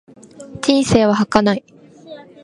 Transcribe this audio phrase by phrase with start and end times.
[0.63, 1.63] 人生は儚い。